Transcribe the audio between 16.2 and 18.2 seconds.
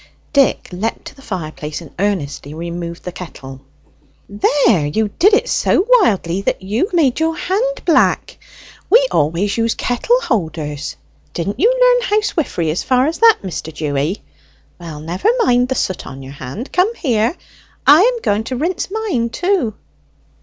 your hand. Come here. I